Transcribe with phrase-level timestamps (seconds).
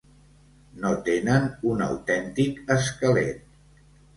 [0.85, 3.57] No tenen un autèntic esquelet.